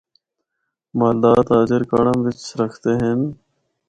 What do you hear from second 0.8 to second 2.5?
مالدار تاجر کڑاں بچ